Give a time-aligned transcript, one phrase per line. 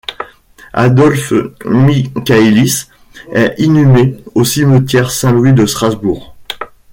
[0.73, 1.31] Adolf
[1.63, 2.85] Michaelis
[3.33, 6.35] est inhumé au Cimetière Saint-Louis de Strasbourg.